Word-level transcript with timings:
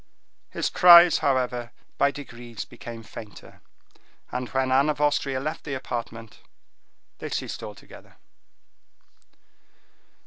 His 0.49 0.71
cries, 0.71 1.19
however, 1.19 1.71
by 1.99 2.09
degrees, 2.09 2.65
became 2.65 3.03
fainter; 3.03 3.61
and 4.31 4.49
when 4.49 4.71
Anne 4.71 4.89
of 4.89 4.99
Austria 4.99 5.39
left 5.39 5.63
the 5.63 5.75
apartment, 5.75 6.39
they 7.19 7.29
ceased 7.29 7.61
altogether. 7.61 8.15